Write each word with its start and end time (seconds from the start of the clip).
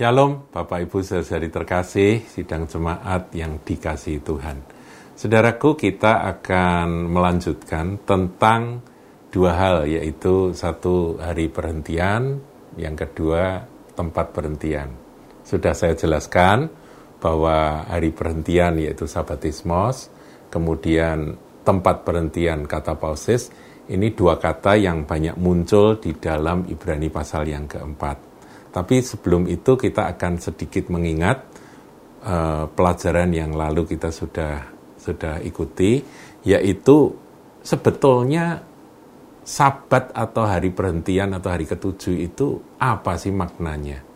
Shalom, 0.00 0.48
Bapak 0.48 0.88
Ibu 0.88 1.04
saudari 1.04 1.52
terkasih, 1.52 2.24
sidang 2.24 2.64
jemaat 2.64 3.36
yang 3.36 3.60
dikasih 3.60 4.24
Tuhan. 4.24 4.64
Saudaraku, 5.12 5.76
kita 5.76 6.24
akan 6.24 7.12
melanjutkan 7.12 8.00
tentang 8.08 8.80
dua 9.28 9.52
hal, 9.60 9.84
yaitu 9.84 10.56
satu 10.56 11.20
hari 11.20 11.52
perhentian, 11.52 12.40
yang 12.80 12.96
kedua 12.96 13.68
tempat 13.92 14.32
perhentian. 14.32 14.88
Sudah 15.44 15.76
saya 15.76 15.92
jelaskan 15.92 16.72
bahwa 17.20 17.84
hari 17.84 18.08
perhentian 18.16 18.80
yaitu 18.80 19.04
sabatismos, 19.04 20.08
kemudian 20.48 21.36
tempat 21.60 22.08
perhentian 22.08 22.64
kata 22.64 22.96
pausis, 22.96 23.52
ini 23.92 24.16
dua 24.16 24.40
kata 24.40 24.80
yang 24.80 25.04
banyak 25.04 25.36
muncul 25.36 26.00
di 26.00 26.16
dalam 26.16 26.64
Ibrani 26.72 27.12
pasal 27.12 27.52
yang 27.52 27.68
keempat. 27.68 28.29
Tapi 28.70 29.02
sebelum 29.02 29.50
itu 29.50 29.74
kita 29.74 30.06
akan 30.14 30.38
sedikit 30.38 30.94
mengingat 30.94 31.42
uh, 32.22 32.70
pelajaran 32.70 33.34
yang 33.34 33.50
lalu 33.50 33.82
kita 33.86 34.14
sudah 34.14 34.62
sudah 34.94 35.42
ikuti, 35.42 35.98
yaitu 36.46 37.10
sebetulnya 37.66 38.62
sabat 39.42 40.14
atau 40.14 40.46
hari 40.46 40.70
perhentian 40.70 41.34
atau 41.34 41.50
hari 41.50 41.66
ketujuh 41.66 42.14
itu 42.30 42.62
apa 42.78 43.18
sih 43.18 43.34
maknanya? 43.34 44.06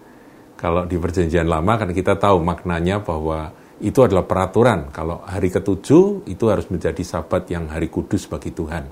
Kalau 0.54 0.86
di 0.86 0.94
perjanjian 0.94 1.50
lama 1.50 1.74
kan 1.74 1.90
kita 1.90 2.14
tahu 2.14 2.38
maknanya 2.38 3.02
bahwa 3.02 3.50
itu 3.82 4.06
adalah 4.06 4.22
peraturan. 4.22 4.94
Kalau 4.94 5.26
hari 5.26 5.50
ketujuh 5.50 6.30
itu 6.30 6.44
harus 6.46 6.70
menjadi 6.70 7.02
sabat 7.02 7.50
yang 7.50 7.66
hari 7.66 7.90
kudus 7.90 8.30
bagi 8.30 8.54
Tuhan. 8.54 8.86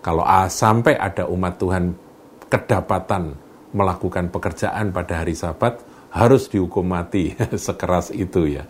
Kalau 0.00 0.24
sampai 0.48 0.96
ada 0.96 1.28
umat 1.28 1.60
Tuhan 1.60 1.92
kedapatan 2.48 3.49
melakukan 3.70 4.28
pekerjaan 4.34 4.90
pada 4.90 5.22
hari 5.22 5.34
Sabat 5.34 5.80
harus 6.10 6.50
dihukum 6.50 6.86
mati 6.86 7.34
sekeras 7.66 8.10
itu 8.10 8.50
ya. 8.50 8.64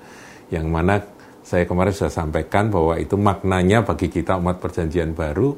Yang 0.52 0.66
mana 0.66 0.94
saya 1.40 1.64
kemarin 1.64 1.94
sudah 1.94 2.12
sampaikan 2.12 2.68
bahwa 2.68 3.00
itu 3.00 3.16
maknanya 3.16 3.82
bagi 3.82 4.12
kita 4.12 4.36
umat 4.38 4.60
perjanjian 4.60 5.16
baru 5.16 5.56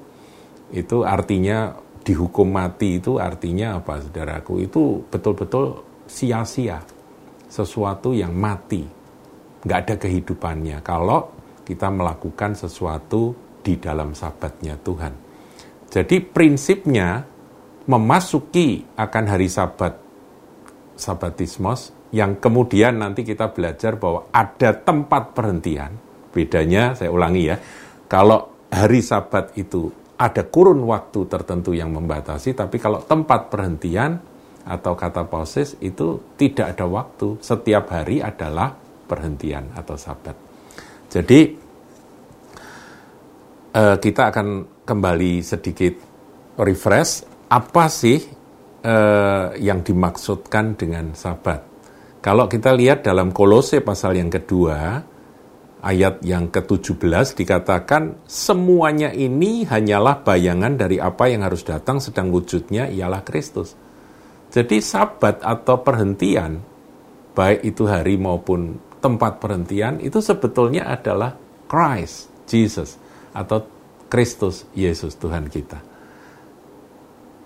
itu 0.73 1.05
artinya 1.05 1.77
dihukum 2.03 2.48
mati 2.48 2.98
itu 3.03 3.19
artinya 3.19 3.79
apa 3.83 4.01
saudaraku? 4.01 4.63
Itu 4.65 5.05
betul-betul 5.11 5.83
sia-sia 6.09 6.81
sesuatu 7.51 8.17
yang 8.17 8.33
mati. 8.33 8.83
Nggak 9.63 9.79
ada 9.87 9.95
kehidupannya 10.01 10.81
kalau 10.83 11.31
kita 11.63 11.93
melakukan 11.93 12.59
sesuatu 12.59 13.37
di 13.63 13.79
dalam 13.79 14.17
sabatnya 14.17 14.75
Tuhan. 14.81 15.15
Jadi 15.93 16.25
prinsipnya 16.25 17.23
memasuki 17.87 18.87
akan 18.95 19.25
hari 19.27 19.51
sabat 19.51 19.99
sabatismos 20.95 21.91
yang 22.13 22.37
kemudian 22.39 23.01
nanti 23.01 23.25
kita 23.25 23.51
belajar 23.51 23.97
bahwa 23.97 24.29
ada 24.31 24.77
tempat 24.77 25.33
perhentian. 25.33 25.97
Bedanya 26.33 26.93
saya 26.93 27.09
ulangi 27.09 27.49
ya. 27.49 27.57
Kalau 28.07 28.69
hari 28.69 29.01
sabat 29.01 29.57
itu 29.57 29.89
ada 30.21 30.45
kurun 30.47 30.85
waktu 30.87 31.27
tertentu 31.27 31.73
yang 31.73 31.91
membatasi, 31.91 32.53
tapi 32.53 32.77
kalau 32.77 33.01
tempat 33.03 33.49
perhentian 33.49 34.21
atau 34.63 34.95
kata 34.95 35.27
pausis 35.27 35.75
itu 35.81 36.37
tidak 36.37 36.77
ada 36.77 36.87
waktu. 36.87 37.41
Setiap 37.41 37.91
hari 37.91 38.21
adalah 38.21 38.77
perhentian 39.09 39.73
atau 39.75 39.97
sabat. 39.97 40.37
Jadi 41.09 41.41
eh, 43.73 43.97
kita 43.99 44.23
akan 44.31 44.47
kembali 44.85 45.33
sedikit 45.41 45.95
refresh 46.61 47.32
apa 47.53 47.84
sih 47.92 48.17
eh, 48.81 49.47
yang 49.61 49.84
dimaksudkan 49.84 50.72
dengan 50.81 51.12
sabat? 51.12 51.61
Kalau 52.24 52.48
kita 52.48 52.73
lihat 52.73 53.05
dalam 53.05 53.29
Kolose 53.35 53.85
pasal 53.85 54.17
yang 54.17 54.33
kedua, 54.33 55.05
ayat 55.85 56.23
yang 56.24 56.48
ke-17 56.48 57.36
dikatakan 57.36 58.24
semuanya 58.24 59.12
ini 59.12 59.68
hanyalah 59.68 60.24
bayangan 60.24 60.79
dari 60.79 60.96
apa 61.02 61.29
yang 61.29 61.45
harus 61.45 61.67
datang 61.67 62.01
sedang 62.01 62.33
wujudnya 62.33 62.89
ialah 62.89 63.20
Kristus. 63.27 63.77
Jadi 64.55 64.80
sabat 64.80 65.42
atau 65.45 65.83
perhentian, 65.83 66.62
baik 67.36 67.67
itu 67.67 67.85
hari 67.85 68.17
maupun 68.17 68.79
tempat 69.02 69.42
perhentian, 69.42 69.98
itu 69.98 70.23
sebetulnya 70.23 70.89
adalah 70.89 71.35
Christ, 71.67 72.30
Jesus, 72.46 72.96
atau 73.35 73.67
Kristus, 74.07 74.68
Yesus 74.77 75.18
Tuhan 75.18 75.51
kita. 75.51 75.92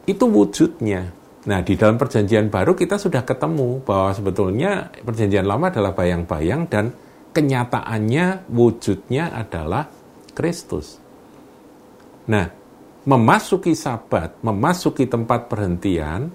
Itu 0.06 0.30
wujudnya. 0.30 1.10
Nah, 1.46 1.62
di 1.62 1.78
dalam 1.78 1.98
perjanjian 1.98 2.50
baru 2.50 2.74
kita 2.74 2.98
sudah 2.98 3.22
ketemu 3.22 3.82
bahwa 3.82 4.10
sebetulnya 4.14 4.90
perjanjian 5.02 5.46
lama 5.46 5.70
adalah 5.70 5.94
bayang-bayang 5.94 6.66
dan 6.66 6.90
kenyataannya 7.30 8.50
wujudnya 8.50 9.30
adalah 9.30 9.86
Kristus. 10.34 10.98
Nah, 12.26 12.46
memasuki 13.06 13.78
sabat, 13.78 14.42
memasuki 14.42 15.06
tempat 15.06 15.46
perhentian 15.46 16.26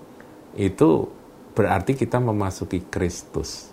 itu 0.56 1.08
berarti 1.52 1.96
kita 1.96 2.24
memasuki 2.24 2.88
Kristus. 2.88 3.68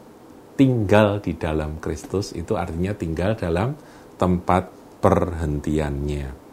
Tinggal 0.58 1.22
di 1.22 1.38
dalam 1.38 1.78
Kristus 1.78 2.34
itu 2.34 2.58
artinya 2.58 2.90
tinggal 2.98 3.38
dalam 3.38 3.78
tempat 4.18 4.74
perhentiannya. 4.98 6.47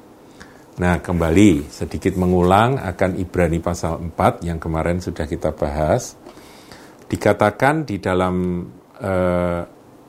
Nah, 0.76 1.00
kembali 1.00 1.72
sedikit 1.72 2.20
mengulang 2.20 2.76
akan 2.76 3.16
Ibrani 3.16 3.64
pasal 3.64 3.96
4 4.12 4.44
yang 4.44 4.60
kemarin 4.60 5.00
sudah 5.00 5.24
kita 5.24 5.56
bahas. 5.56 6.20
Dikatakan 7.08 7.88
di 7.88 7.96
dalam 7.96 8.68
uh, 9.00 9.62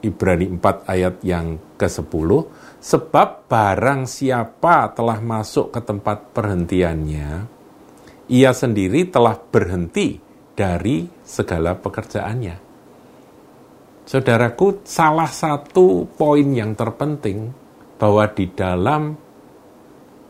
Ibrani 0.02 0.50
4 0.50 0.90
ayat 0.90 1.14
yang 1.22 1.78
ke-10, 1.78 2.30
sebab 2.82 3.46
barang 3.46 4.10
siapa 4.10 4.90
telah 4.90 5.22
masuk 5.22 5.70
ke 5.70 5.80
tempat 5.86 6.34
perhentiannya, 6.34 7.30
ia 8.26 8.50
sendiri 8.50 9.06
telah 9.06 9.38
berhenti 9.38 10.18
dari 10.50 11.06
segala 11.22 11.78
pekerjaannya. 11.78 12.56
Saudaraku, 14.02 14.82
salah 14.82 15.30
satu 15.30 16.10
poin 16.10 16.50
yang 16.50 16.74
terpenting 16.74 17.54
bahwa 18.02 18.26
di 18.34 18.50
dalam 18.50 19.25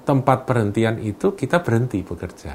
tempat 0.06 0.46
perhentian 0.46 1.02
itu 1.02 1.34
kita 1.34 1.58
berhenti 1.66 2.06
bekerja. 2.06 2.54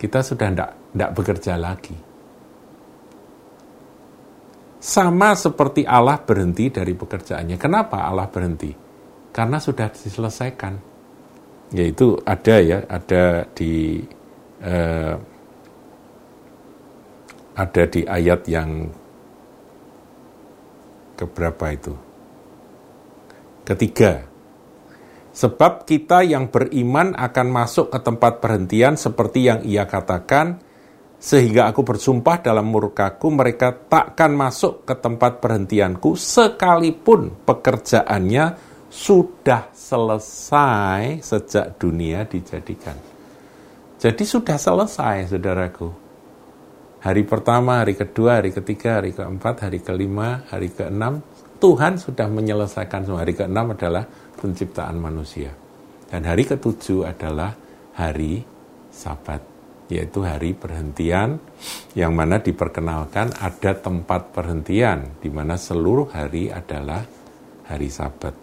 Kita 0.00 0.24
sudah 0.24 0.48
tidak 0.56 1.10
bekerja 1.12 1.60
lagi. 1.60 1.92
Sama 4.80 5.36
seperti 5.36 5.84
Allah 5.84 6.16
berhenti 6.24 6.72
dari 6.72 6.96
pekerjaannya. 6.96 7.60
Kenapa 7.60 8.08
Allah 8.08 8.24
berhenti? 8.32 8.72
Karena 9.28 9.60
sudah 9.60 9.92
diselesaikan. 9.92 10.74
Yaitu 11.76 12.16
ada 12.24 12.56
ya, 12.64 12.80
ada 12.88 13.44
di 13.52 14.00
eh, 14.64 15.14
ada 17.60 17.82
di 17.92 18.00
ayat 18.08 18.40
yang 18.48 18.88
keberapa 21.20 21.76
itu? 21.76 21.92
Ketiga, 23.68 24.29
Sebab 25.30 25.86
kita 25.86 26.26
yang 26.26 26.50
beriman 26.50 27.14
akan 27.14 27.46
masuk 27.48 27.94
ke 27.94 27.98
tempat 28.02 28.42
perhentian 28.42 28.98
seperti 28.98 29.46
yang 29.46 29.62
ia 29.62 29.86
katakan, 29.86 30.58
sehingga 31.20 31.68
aku 31.68 31.84
bersumpah 31.84 32.40
dalam 32.40 32.66
murkaku 32.72 33.28
mereka 33.28 33.76
takkan 33.76 34.32
masuk 34.32 34.88
ke 34.88 34.96
tempat 34.96 35.38
perhentianku 35.38 36.16
sekalipun 36.16 37.44
pekerjaannya 37.44 38.56
sudah 38.90 39.70
selesai 39.70 41.22
sejak 41.22 41.78
dunia 41.78 42.26
dijadikan. 42.26 42.96
Jadi 44.00 44.24
sudah 44.24 44.56
selesai, 44.56 45.30
saudaraku. 45.30 45.92
Hari 47.04 47.22
pertama, 47.28 47.84
hari 47.84 47.96
kedua, 47.96 48.40
hari 48.40 48.50
ketiga, 48.50 49.00
hari 49.00 49.12
keempat, 49.12 49.68
hari 49.68 49.84
kelima, 49.84 50.44
hari 50.48 50.72
keenam, 50.72 51.20
Tuhan 51.60 52.00
sudah 52.00 52.26
menyelesaikan 52.26 53.04
semua. 53.04 53.20
Hari 53.22 53.36
keenam 53.36 53.76
adalah 53.76 54.08
penciptaan 54.40 54.96
manusia. 54.96 55.52
Dan 56.08 56.24
hari 56.24 56.48
ketujuh 56.48 57.06
adalah 57.06 57.54
hari 57.94 58.42
sabat, 58.88 59.44
yaitu 59.92 60.24
hari 60.24 60.56
perhentian 60.56 61.38
yang 61.92 62.16
mana 62.16 62.40
diperkenalkan 62.40 63.30
ada 63.38 63.76
tempat 63.76 64.32
perhentian 64.32 65.20
di 65.20 65.28
mana 65.28 65.60
seluruh 65.60 66.08
hari 66.10 66.48
adalah 66.48 67.04
hari 67.68 67.92
sabat. 67.92 68.34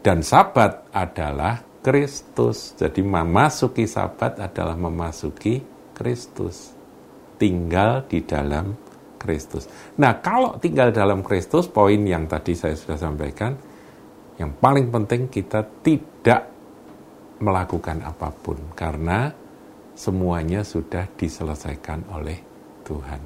Dan 0.00 0.22
sabat 0.22 0.86
adalah 0.94 1.66
Kristus. 1.82 2.78
Jadi 2.78 3.02
memasuki 3.02 3.90
sabat 3.90 4.38
adalah 4.38 4.78
memasuki 4.78 5.60
Kristus. 5.92 6.70
Tinggal 7.36 8.06
di 8.08 8.24
dalam 8.24 8.85
Kristus. 9.16 9.66
Nah, 9.98 10.20
kalau 10.20 10.60
tinggal 10.60 10.92
dalam 10.92 11.24
Kristus, 11.24 11.66
poin 11.66 12.00
yang 12.04 12.28
tadi 12.30 12.54
saya 12.54 12.76
sudah 12.76 12.96
sampaikan, 13.00 13.56
yang 14.36 14.52
paling 14.56 14.92
penting 14.92 15.32
kita 15.32 15.64
tidak 15.80 16.52
melakukan 17.40 18.00
apa 18.04 18.32
pun 18.32 18.56
karena 18.72 19.28
semuanya 19.96 20.64
sudah 20.64 21.08
diselesaikan 21.16 22.08
oleh 22.12 22.38
Tuhan. 22.84 23.20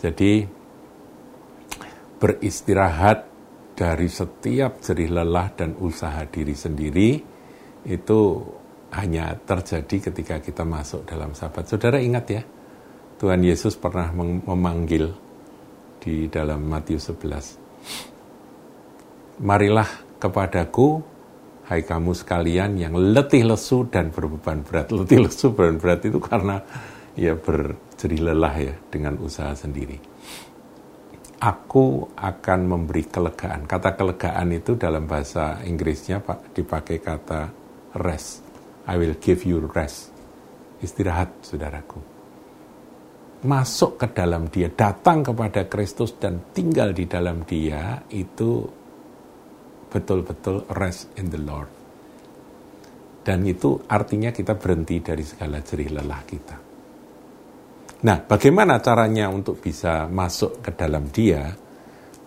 Jadi 0.00 0.44
beristirahat 2.18 3.18
dari 3.72 4.08
setiap 4.08 4.80
jerih 4.84 5.10
lelah 5.10 5.48
dan 5.52 5.76
usaha 5.80 6.22
diri 6.28 6.54
sendiri 6.54 7.10
itu 7.88 8.20
hanya 8.92 9.32
terjadi 9.42 10.12
ketika 10.12 10.36
kita 10.38 10.62
masuk 10.62 11.08
dalam 11.08 11.32
sahabat. 11.32 11.64
Saudara 11.66 11.98
ingat 11.98 12.24
ya, 12.28 12.42
Tuhan 13.22 13.46
Yesus 13.46 13.78
pernah 13.78 14.10
memanggil 14.42 15.14
di 16.02 16.26
dalam 16.26 16.66
Matius 16.66 17.06
11. 17.06 19.38
Marilah 19.46 20.18
kepadaku, 20.18 20.98
hai 21.70 21.86
kamu 21.86 22.18
sekalian 22.18 22.82
yang 22.82 22.98
letih 22.98 23.46
lesu 23.46 23.86
dan 23.86 24.10
berbeban 24.10 24.66
berat. 24.66 24.90
Letih 24.98 25.22
lesu 25.22 25.54
beban 25.54 25.78
berat 25.78 26.02
itu 26.02 26.18
karena 26.18 26.66
ya 27.14 27.38
berjerih 27.38 28.26
lelah 28.26 28.54
ya 28.58 28.74
dengan 28.90 29.14
usaha 29.22 29.54
sendiri. 29.54 30.02
Aku 31.38 32.10
akan 32.18 32.60
memberi 32.66 33.06
kelegaan. 33.06 33.70
Kata 33.70 33.94
kelegaan 33.94 34.50
itu 34.50 34.74
dalam 34.74 35.06
bahasa 35.06 35.62
Inggrisnya 35.62 36.18
Pak 36.18 36.58
dipakai 36.58 36.98
kata 36.98 37.54
rest 38.02 38.42
I 38.90 38.98
will 38.98 39.14
give 39.22 39.46
you 39.46 39.62
rest. 39.70 40.10
Istirahat, 40.82 41.46
saudaraku. 41.46 42.11
Masuk 43.42 43.98
ke 43.98 44.06
dalam 44.14 44.46
dia, 44.46 44.70
datang 44.70 45.26
kepada 45.26 45.66
Kristus 45.66 46.14
dan 46.14 46.54
tinggal 46.54 46.94
di 46.94 47.10
dalam 47.10 47.42
dia, 47.42 48.06
itu 48.14 48.62
betul-betul 49.90 50.70
rest 50.70 51.10
in 51.18 51.26
the 51.26 51.42
Lord. 51.42 51.70
Dan 53.22 53.42
itu 53.46 53.82
artinya 53.86 54.30
kita 54.30 54.54
berhenti 54.54 55.02
dari 55.02 55.26
segala 55.26 55.58
jerih 55.58 55.90
lelah 55.90 56.22
kita. 56.22 56.56
Nah, 58.02 58.18
bagaimana 58.26 58.82
caranya 58.82 59.30
untuk 59.30 59.62
bisa 59.62 60.10
masuk 60.10 60.58
ke 60.58 60.74
dalam 60.74 61.06
dia? 61.10 61.54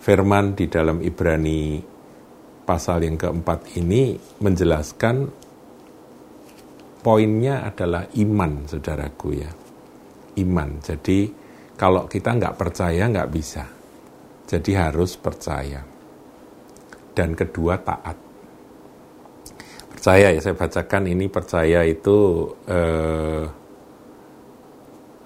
Firman 0.00 0.56
di 0.56 0.72
dalam 0.72 1.04
Ibrani 1.04 1.82
pasal 2.64 3.04
yang 3.04 3.20
keempat 3.20 3.76
ini 3.76 4.16
menjelaskan 4.40 5.16
poinnya 7.04 7.66
adalah 7.66 8.08
iman, 8.16 8.64
saudaraku 8.64 9.28
ya. 9.36 9.65
Iman. 10.40 10.80
Jadi 10.80 11.30
kalau 11.76 12.08
kita 12.08 12.36
nggak 12.36 12.56
percaya 12.56 13.04
nggak 13.08 13.30
bisa. 13.32 13.64
Jadi 14.46 14.72
harus 14.72 15.18
percaya. 15.18 15.82
Dan 17.16 17.32
kedua 17.32 17.80
taat. 17.80 18.16
Percaya 19.96 20.30
ya, 20.30 20.40
saya 20.40 20.54
bacakan 20.54 21.04
ini 21.08 21.26
percaya 21.26 21.80
itu 21.82 22.46
eh, 22.68 23.44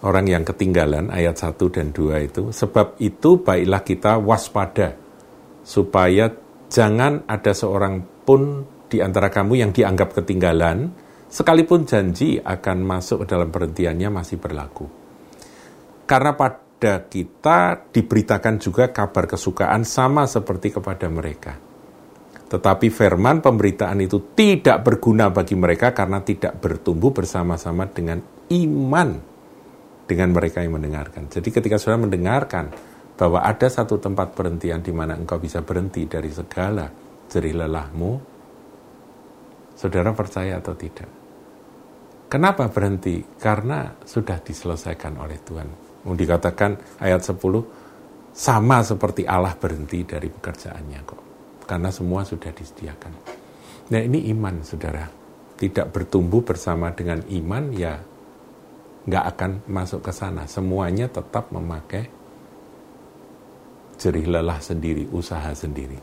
orang 0.00 0.26
yang 0.26 0.42
ketinggalan 0.46 1.12
ayat 1.12 1.36
1 1.36 1.58
dan 1.74 1.92
2 1.92 2.28
itu. 2.30 2.42
Sebab 2.54 2.96
itu 3.02 3.42
baiklah 3.42 3.82
kita 3.84 4.16
waspada 4.16 4.96
supaya 5.60 6.32
jangan 6.70 7.26
ada 7.28 7.52
seorang 7.52 8.24
pun 8.24 8.64
di 8.90 8.98
antara 8.98 9.30
kamu 9.30 9.52
yang 9.60 9.70
dianggap 9.70 10.16
ketinggalan 10.22 10.90
sekalipun 11.30 11.86
janji 11.86 12.42
akan 12.42 12.78
masuk 12.82 13.22
dalam 13.28 13.54
perhentiannya 13.54 14.08
masih 14.10 14.42
berlaku. 14.42 14.99
Karena 16.10 16.34
pada 16.34 17.06
kita 17.06 17.86
diberitakan 17.94 18.58
juga 18.58 18.90
kabar 18.90 19.30
kesukaan 19.30 19.86
sama 19.86 20.26
seperti 20.26 20.74
kepada 20.74 21.06
mereka. 21.06 21.54
Tetapi 22.50 22.90
firman 22.90 23.38
pemberitaan 23.38 24.02
itu 24.02 24.34
tidak 24.34 24.82
berguna 24.82 25.30
bagi 25.30 25.54
mereka 25.54 25.94
karena 25.94 26.18
tidak 26.26 26.58
bertumbuh 26.58 27.14
bersama-sama 27.14 27.86
dengan 27.86 28.18
iman 28.50 29.08
dengan 30.10 30.34
mereka 30.34 30.66
yang 30.66 30.74
mendengarkan. 30.74 31.30
Jadi 31.30 31.46
ketika 31.54 31.78
saudara 31.78 32.10
mendengarkan 32.10 32.74
bahwa 33.14 33.46
ada 33.46 33.70
satu 33.70 34.02
tempat 34.02 34.34
perhentian 34.34 34.82
di 34.82 34.90
mana 34.90 35.14
engkau 35.14 35.38
bisa 35.38 35.62
berhenti 35.62 36.10
dari 36.10 36.34
segala 36.34 36.90
jerih 37.30 37.54
lelahmu, 37.54 38.12
saudara 39.78 40.10
percaya 40.10 40.58
atau 40.58 40.74
tidak? 40.74 41.06
Kenapa 42.26 42.66
berhenti? 42.66 43.22
Karena 43.38 43.94
sudah 44.02 44.42
diselesaikan 44.42 45.14
oleh 45.22 45.38
Tuhan. 45.38 45.89
Dikatakan 46.04 47.00
ayat 47.00 47.20
10, 47.20 47.36
sama 48.32 48.80
seperti 48.80 49.28
Allah 49.28 49.52
berhenti 49.52 50.06
dari 50.06 50.32
pekerjaannya 50.32 51.00
kok. 51.04 51.20
Karena 51.68 51.92
semua 51.92 52.24
sudah 52.24 52.50
disediakan. 52.50 53.12
Nah 53.90 54.00
ini 54.00 54.30
iman 54.32 54.62
saudara. 54.64 55.06
Tidak 55.60 55.92
bertumbuh 55.92 56.40
bersama 56.40 56.88
dengan 56.96 57.20
iman 57.20 57.64
ya 57.76 58.00
nggak 59.04 59.24
akan 59.36 59.50
masuk 59.68 60.00
ke 60.08 60.12
sana. 60.14 60.48
Semuanya 60.48 61.12
tetap 61.12 61.52
memakai 61.52 62.08
jerih 64.00 64.24
lelah 64.32 64.56
sendiri, 64.64 65.04
usaha 65.12 65.52
sendiri. 65.52 66.00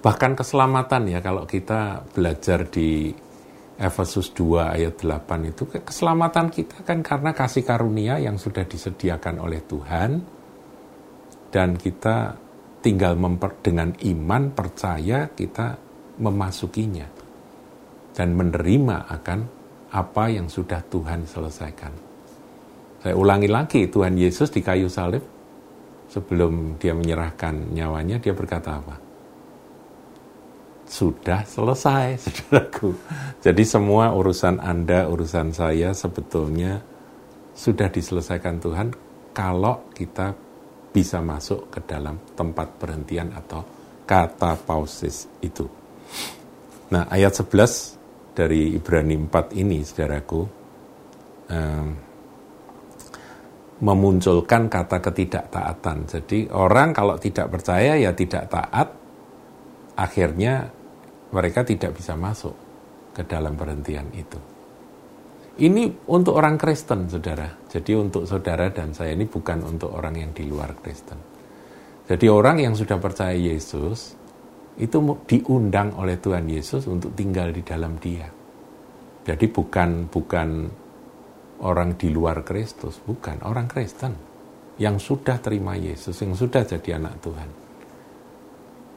Bahkan 0.00 0.32
keselamatan 0.38 1.10
ya 1.10 1.18
kalau 1.20 1.44
kita 1.44 2.06
belajar 2.14 2.64
di 2.70 3.12
Efesus 3.80 4.36
2 4.36 4.76
ayat 4.76 5.00
8 5.00 5.48
itu 5.56 5.64
keselamatan 5.64 6.52
kita 6.52 6.84
kan 6.84 7.00
karena 7.00 7.32
kasih 7.32 7.64
karunia 7.64 8.20
yang 8.20 8.36
sudah 8.36 8.68
disediakan 8.68 9.40
oleh 9.40 9.64
Tuhan 9.64 10.20
dan 11.48 11.80
kita 11.80 12.36
tinggal 12.84 13.16
memper, 13.16 13.56
dengan 13.64 13.96
iman 14.04 14.52
percaya 14.52 15.32
kita 15.32 15.80
memasukinya 16.20 17.08
dan 18.12 18.36
menerima 18.36 19.08
akan 19.08 19.40
apa 19.96 20.24
yang 20.28 20.52
sudah 20.52 20.84
Tuhan 20.84 21.24
selesaikan. 21.24 21.92
Saya 23.00 23.16
ulangi 23.16 23.48
lagi, 23.48 23.88
Tuhan 23.88 24.12
Yesus 24.20 24.52
di 24.52 24.60
kayu 24.60 24.92
salib 24.92 25.24
sebelum 26.12 26.76
dia 26.76 26.92
menyerahkan 26.92 27.72
nyawanya 27.72 28.20
dia 28.20 28.36
berkata 28.36 28.76
apa? 28.76 29.09
Sudah 30.90 31.46
selesai, 31.46 32.18
saudaraku. 32.26 32.90
Jadi 33.38 33.62
semua 33.62 34.10
urusan 34.10 34.58
Anda, 34.58 35.06
urusan 35.06 35.54
saya 35.54 35.94
sebetulnya 35.94 36.82
sudah 37.54 37.86
diselesaikan 37.86 38.58
Tuhan 38.58 38.88
kalau 39.30 39.86
kita 39.94 40.34
bisa 40.90 41.22
masuk 41.22 41.70
ke 41.70 41.86
dalam 41.86 42.18
tempat 42.34 42.74
perhentian 42.74 43.30
atau 43.30 43.62
kata 44.02 44.58
pausis 44.66 45.30
itu. 45.38 45.70
Nah, 46.90 47.06
ayat 47.06 47.30
11 47.38 48.34
dari 48.34 48.74
Ibrani 48.74 49.14
4 49.14 49.54
ini, 49.54 49.86
saudaraku, 49.86 50.42
memunculkan 53.80 54.66
kata 54.66 54.98
ketidaktaatan. 54.98 55.98
Jadi 56.10 56.50
orang 56.50 56.90
kalau 56.90 57.14
tidak 57.22 57.54
percaya 57.54 57.94
ya 57.94 58.10
tidak 58.10 58.50
taat, 58.50 58.88
akhirnya 59.94 60.79
mereka 61.30 61.62
tidak 61.62 61.98
bisa 61.98 62.18
masuk 62.18 62.54
ke 63.14 63.22
dalam 63.26 63.54
perhentian 63.54 64.06
itu. 64.14 64.38
Ini 65.60 66.08
untuk 66.08 66.40
orang 66.40 66.56
Kristen, 66.56 67.10
saudara. 67.10 67.50
Jadi 67.68 67.92
untuk 67.92 68.24
saudara 68.24 68.72
dan 68.72 68.96
saya 68.96 69.12
ini 69.12 69.28
bukan 69.28 69.60
untuk 69.66 69.92
orang 69.92 70.16
yang 70.16 70.30
di 70.32 70.48
luar 70.48 70.72
Kristen. 70.78 71.18
Jadi 72.08 72.26
orang 72.26 72.58
yang 72.64 72.74
sudah 72.74 72.96
percaya 72.96 73.36
Yesus, 73.36 74.16
itu 74.80 74.98
diundang 75.28 75.92
oleh 76.00 76.16
Tuhan 76.16 76.48
Yesus 76.48 76.88
untuk 76.88 77.12
tinggal 77.12 77.52
di 77.52 77.60
dalam 77.60 78.00
dia. 78.00 78.26
Jadi 79.20 79.46
bukan 79.52 80.08
bukan 80.08 80.48
orang 81.60 82.00
di 82.00 82.08
luar 82.08 82.40
Kristus, 82.40 82.96
bukan 83.04 83.44
orang 83.44 83.68
Kristen 83.68 84.16
yang 84.80 84.96
sudah 84.96 85.36
terima 85.44 85.76
Yesus, 85.76 86.16
yang 86.24 86.32
sudah 86.32 86.64
jadi 86.64 86.96
anak 86.96 87.20
Tuhan. 87.20 87.69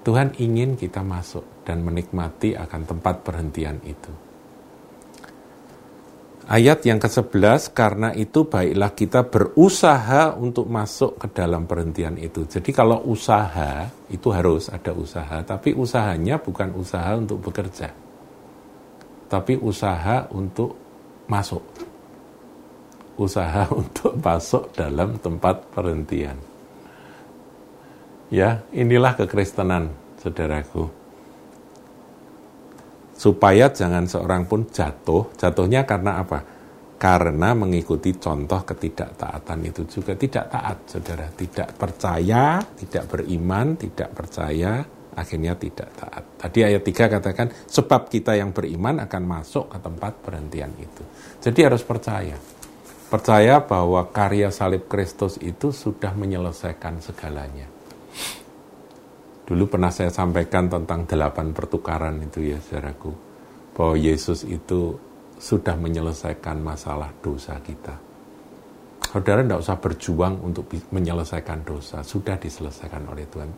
Tuhan 0.04 0.36
ingin 0.36 0.76
kita 0.76 1.00
masuk 1.00 1.64
dan 1.64 1.80
menikmati 1.80 2.60
akan 2.60 2.82
tempat 2.84 3.24
perhentian 3.24 3.80
itu. 3.88 4.12
Ayat 6.44 6.84
yang 6.84 7.00
ke-11, 7.00 7.72
karena 7.72 8.12
itu 8.12 8.44
baiklah 8.44 8.92
kita 8.92 9.24
berusaha 9.24 10.36
untuk 10.36 10.68
masuk 10.68 11.16
ke 11.16 11.32
dalam 11.32 11.64
perhentian 11.64 12.20
itu. 12.20 12.44
Jadi 12.44 12.76
kalau 12.76 13.00
usaha, 13.08 13.88
itu 14.12 14.28
harus 14.28 14.68
ada 14.68 14.92
usaha, 14.92 15.40
tapi 15.48 15.72
usahanya 15.72 16.44
bukan 16.44 16.76
usaha 16.76 17.16
untuk 17.16 17.40
bekerja. 17.48 17.96
Tapi 19.32 19.56
usaha 19.56 20.28
untuk 20.36 20.76
masuk. 21.32 21.64
Usaha 23.16 23.64
untuk 23.80 24.20
masuk 24.20 24.68
dalam 24.76 25.16
tempat 25.24 25.64
perhentian. 25.72 26.53
Ya, 28.34 28.66
inilah 28.74 29.14
kekristenan, 29.14 29.94
saudaraku. 30.18 30.90
Supaya 33.14 33.70
jangan 33.70 34.10
seorang 34.10 34.50
pun 34.50 34.66
jatuh, 34.74 35.30
jatuhnya 35.38 35.86
karena 35.86 36.18
apa? 36.18 36.42
Karena 36.98 37.54
mengikuti 37.54 38.18
contoh 38.18 38.66
ketidaktaatan 38.66 39.60
itu 39.70 39.86
juga 39.86 40.18
tidak 40.18 40.50
taat, 40.50 40.78
saudara. 40.90 41.30
Tidak 41.30 41.78
percaya, 41.78 42.58
tidak 42.74 43.06
beriman, 43.06 43.78
tidak 43.78 44.10
percaya, 44.18 44.82
akhirnya 45.14 45.54
tidak 45.54 45.94
taat. 45.94 46.24
Tadi 46.42 46.60
ayat 46.66 46.82
3 46.82 47.14
katakan, 47.14 47.48
sebab 47.70 48.10
kita 48.10 48.34
yang 48.34 48.50
beriman 48.50 48.98
akan 49.06 49.24
masuk 49.30 49.70
ke 49.70 49.78
tempat 49.78 50.14
perhentian 50.26 50.74
itu. 50.82 51.06
Jadi 51.38 51.60
harus 51.70 51.86
percaya 51.86 52.34
Percaya 53.14 53.62
bahwa 53.62 54.10
karya 54.10 54.50
salib 54.50 54.90
Kristus 54.90 55.38
itu 55.38 55.70
sudah 55.70 56.18
menyelesaikan 56.18 56.98
segalanya. 56.98 57.70
Dulu 59.44 59.68
pernah 59.68 59.92
saya 59.92 60.08
sampaikan 60.08 60.72
tentang 60.72 61.04
delapan 61.04 61.52
pertukaran 61.52 62.16
itu 62.24 62.56
ya 62.56 62.60
saudaraku. 62.64 63.12
Bahwa 63.76 63.96
Yesus 64.00 64.48
itu 64.48 64.96
sudah 65.36 65.76
menyelesaikan 65.76 66.64
masalah 66.64 67.12
dosa 67.20 67.60
kita. 67.60 67.98
Saudara 69.04 69.44
tidak 69.44 69.62
usah 69.62 69.78
berjuang 69.78 70.36
untuk 70.42 70.72
menyelesaikan 70.94 71.68
dosa. 71.68 72.02
Sudah 72.02 72.40
diselesaikan 72.40 73.04
oleh 73.12 73.28
Tuhan. 73.28 73.52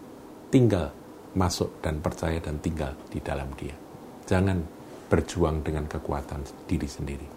Tinggal 0.50 0.90
masuk 1.38 1.84
dan 1.84 2.02
percaya 2.02 2.42
dan 2.42 2.58
tinggal 2.64 2.96
di 3.12 3.20
dalam 3.22 3.52
dia. 3.54 3.76
Jangan 4.26 4.58
berjuang 5.06 5.62
dengan 5.62 5.86
kekuatan 5.86 6.42
diri 6.66 6.90
sendiri 6.90 7.35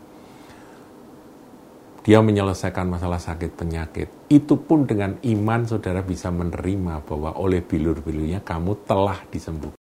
dia 2.08 2.24
menyelesaikan 2.24 2.88
masalah 2.88 3.20
sakit 3.20 3.52
penyakit. 3.52 4.32
Itu 4.32 4.56
pun 4.64 4.88
dengan 4.88 5.20
iman 5.20 5.68
saudara 5.68 6.00
bisa 6.00 6.32
menerima 6.32 7.04
bahwa 7.04 7.36
oleh 7.36 7.60
bilur-bilurnya 7.60 8.40
kamu 8.40 8.88
telah 8.88 9.28
disembuhkan. 9.28 9.76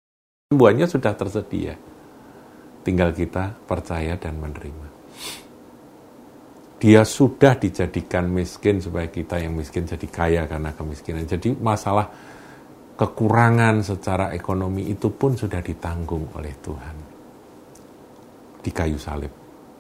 Sembuhannya 0.51 0.91
sudah 0.91 1.15
tersedia. 1.15 1.79
Tinggal 2.83 3.15
kita 3.15 3.55
percaya 3.63 4.19
dan 4.19 4.43
menerima. 4.43 4.87
Dia 6.83 7.07
sudah 7.07 7.63
dijadikan 7.63 8.27
miskin 8.27 8.83
supaya 8.83 9.07
kita 9.07 9.39
yang 9.39 9.55
miskin 9.55 9.87
jadi 9.87 10.07
kaya 10.11 10.43
karena 10.51 10.75
kemiskinan. 10.75 11.31
Jadi 11.31 11.55
masalah 11.55 12.11
kekurangan 12.99 13.87
secara 13.87 14.35
ekonomi 14.35 14.91
itu 14.91 15.15
pun 15.15 15.39
sudah 15.39 15.63
ditanggung 15.63 16.27
oleh 16.35 16.59
Tuhan. 16.59 16.97
Di 18.67 18.71
kayu 18.75 18.99
salib. 18.99 19.31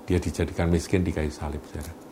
Dia 0.06 0.22
dijadikan 0.22 0.70
miskin 0.70 1.02
di 1.02 1.10
kayu 1.10 1.34
salib, 1.34 1.58
saudara 1.66 2.05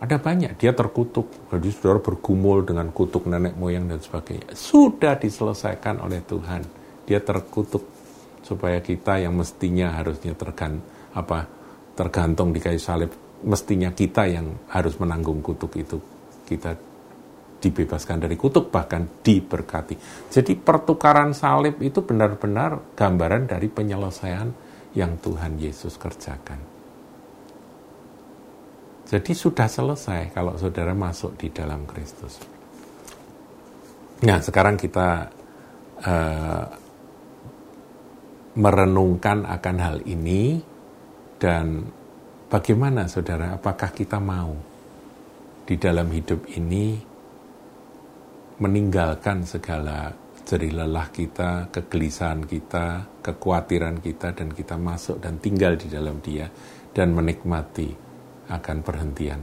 ada 0.00 0.16
banyak, 0.16 0.56
dia 0.56 0.72
terkutuk. 0.72 1.28
Jadi 1.52 1.68
saudara 1.76 2.00
bergumul 2.00 2.64
dengan 2.64 2.88
kutuk 2.88 3.28
nenek 3.28 3.52
moyang 3.60 3.84
dan 3.84 4.00
sebagainya. 4.00 4.56
Sudah 4.56 5.20
diselesaikan 5.20 6.00
oleh 6.00 6.24
Tuhan. 6.24 6.64
Dia 7.04 7.20
terkutuk 7.20 7.84
supaya 8.40 8.80
kita 8.80 9.20
yang 9.20 9.36
mestinya 9.36 9.92
harusnya 9.92 10.32
tergan, 10.32 10.80
apa, 11.12 11.44
tergantung 11.92 12.56
di 12.56 12.64
kayu 12.64 12.80
salib, 12.80 13.12
mestinya 13.44 13.92
kita 13.92 14.24
yang 14.24 14.56
harus 14.72 14.96
menanggung 14.96 15.44
kutuk 15.44 15.76
itu. 15.76 16.00
Kita 16.48 16.72
dibebaskan 17.60 18.24
dari 18.24 18.40
kutuk, 18.40 18.72
bahkan 18.72 19.04
diberkati. 19.20 20.00
Jadi 20.32 20.56
pertukaran 20.56 21.36
salib 21.36 21.76
itu 21.84 22.00
benar-benar 22.00 22.96
gambaran 22.96 23.52
dari 23.52 23.68
penyelesaian 23.68 24.48
yang 24.96 25.20
Tuhan 25.20 25.60
Yesus 25.60 26.00
kerjakan. 26.00 26.79
Jadi 29.10 29.34
sudah 29.34 29.66
selesai 29.66 30.30
kalau 30.30 30.54
saudara 30.54 30.94
masuk 30.94 31.34
di 31.34 31.50
dalam 31.50 31.82
Kristus. 31.82 32.38
Nah, 34.22 34.38
sekarang 34.38 34.78
kita 34.78 35.26
uh, 36.06 36.64
merenungkan 38.54 39.50
akan 39.50 39.76
hal 39.82 39.96
ini 40.06 40.62
dan 41.42 41.90
bagaimana 42.46 43.10
saudara, 43.10 43.58
apakah 43.58 43.90
kita 43.90 44.22
mau 44.22 44.54
di 45.66 45.74
dalam 45.74 46.06
hidup 46.14 46.46
ini 46.54 46.94
meninggalkan 48.62 49.42
segala 49.42 50.14
jeri 50.46 50.70
lelah 50.70 51.10
kita, 51.10 51.66
kegelisahan 51.74 52.46
kita, 52.46 53.18
kekhawatiran 53.26 53.98
kita, 53.98 54.38
dan 54.38 54.54
kita 54.54 54.78
masuk 54.78 55.18
dan 55.18 55.42
tinggal 55.42 55.74
di 55.74 55.90
dalam 55.90 56.22
dia 56.22 56.46
dan 56.94 57.10
menikmati 57.10 58.09
akan 58.50 58.76
perhentian. 58.82 59.40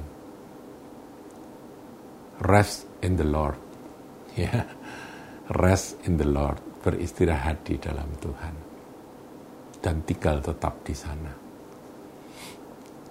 Rest 2.44 2.86
in 3.02 3.16
the 3.16 3.28
Lord. 3.28 3.58
Ya. 4.38 4.70
Rest 5.50 6.06
in 6.06 6.22
the 6.22 6.28
Lord. 6.30 6.62
Beristirahat 6.86 7.66
di 7.66 7.82
dalam 7.82 8.06
Tuhan. 8.22 8.56
Dan 9.82 10.06
tinggal 10.06 10.46
tetap 10.46 10.86
di 10.86 10.94
sana. 10.94 11.48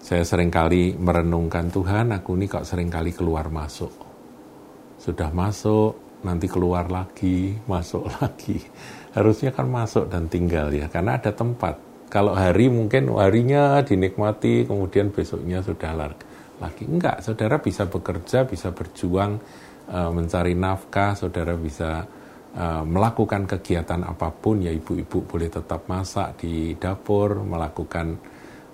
Saya 0.07 0.23
sering 0.23 0.55
kali 0.55 0.95
merenungkan 0.95 1.67
Tuhan, 1.67 2.15
aku 2.15 2.39
ini 2.39 2.47
kok 2.47 2.63
sering 2.63 2.87
kali 2.87 3.11
keluar 3.11 3.51
masuk. 3.51 3.91
Sudah 5.03 5.35
masuk, 5.35 6.23
nanti 6.23 6.47
keluar 6.47 6.87
lagi, 6.87 7.59
masuk 7.67 8.07
lagi. 8.23 8.63
Harusnya 9.19 9.51
kan 9.51 9.67
masuk 9.67 10.07
dan 10.07 10.31
tinggal 10.31 10.71
ya, 10.71 10.87
karena 10.87 11.19
ada 11.19 11.35
tempat 11.35 11.75
kalau 12.07 12.39
hari 12.39 12.71
mungkin 12.71 13.11
harinya 13.19 13.83
dinikmati, 13.83 14.67
kemudian 14.67 15.11
besoknya 15.11 15.59
sudah 15.61 15.93
lagi. 15.97 16.85
Enggak, 16.87 17.21
saudara 17.21 17.59
bisa 17.59 17.85
bekerja, 17.91 18.47
bisa 18.47 18.71
berjuang, 18.71 19.43
e, 19.91 19.99
mencari 20.15 20.55
nafkah, 20.55 21.19
saudara 21.19 21.59
bisa 21.59 22.07
e, 22.55 22.65
melakukan 22.87 23.45
kegiatan 23.45 24.07
apa 24.07 24.31
pun, 24.31 24.63
ya 24.63 24.73
ibu-ibu 24.73 25.27
boleh 25.27 25.51
tetap 25.51 25.91
masak 25.91 26.41
di 26.41 26.79
dapur, 26.79 27.43
melakukan 27.43 28.17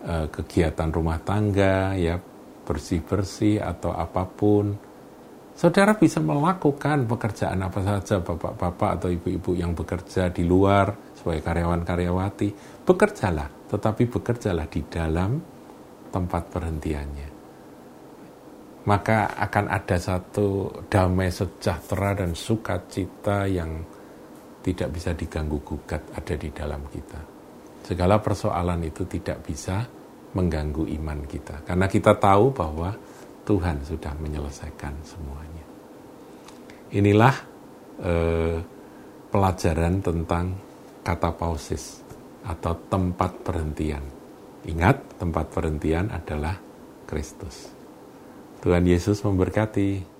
e, 0.04 0.14
kegiatan 0.28 0.88
rumah 0.92 1.18
tangga, 1.24 1.96
ya 1.96 2.20
bersih-bersih 2.62 3.58
atau 3.58 3.90
apa 3.96 4.28
pun. 4.28 4.91
Saudara 5.52 5.94
bisa 5.94 6.18
melakukan 6.18 7.04
pekerjaan 7.04 7.60
apa 7.60 7.84
saja, 7.84 8.24
bapak-bapak 8.24 8.90
atau 8.98 9.08
ibu-ibu 9.12 9.52
yang 9.52 9.76
bekerja 9.76 10.32
di 10.32 10.48
luar, 10.48 11.12
sebagai 11.12 11.44
karyawan-karyawati, 11.44 12.48
bekerjalah, 12.82 13.68
tetapi 13.68 14.08
bekerjalah 14.08 14.66
di 14.66 14.80
dalam 14.88 15.38
tempat 16.08 16.42
perhentiannya. 16.50 17.28
Maka 18.82 19.38
akan 19.38 19.64
ada 19.70 19.94
satu 20.00 20.66
damai 20.90 21.30
sejahtera 21.30 22.18
dan 22.18 22.34
sukacita 22.34 23.46
yang 23.46 23.78
tidak 24.62 24.88
bisa 24.90 25.14
diganggu 25.14 25.62
gugat 25.62 26.02
ada 26.16 26.34
di 26.34 26.50
dalam 26.50 26.82
kita. 26.90 27.20
Segala 27.86 28.18
persoalan 28.18 28.82
itu 28.82 29.06
tidak 29.06 29.46
bisa 29.46 29.86
mengganggu 30.34 30.90
iman 30.98 31.22
kita. 31.28 31.62
Karena 31.62 31.86
kita 31.86 32.18
tahu 32.18 32.50
bahwa 32.50 32.90
Tuhan 33.42 33.82
sudah 33.82 34.14
menyelesaikan 34.18 34.94
semuanya. 35.02 35.66
Inilah 36.92 37.34
eh, 38.02 38.58
pelajaran 39.32 40.04
tentang 40.04 40.54
kata 41.02 41.30
pausis 41.34 42.04
atau 42.46 42.74
tempat 42.86 43.32
perhentian. 43.42 44.04
Ingat, 44.62 45.18
tempat 45.18 45.50
perhentian 45.50 46.06
adalah 46.14 46.54
Kristus. 47.08 47.66
Tuhan 48.62 48.86
Yesus 48.86 49.18
memberkati. 49.26 50.11